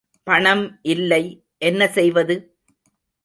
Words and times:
பணம் 0.27 0.63
இல்லை 0.83 1.23
என்ன 1.57 1.87
செய்வது? 1.87 2.35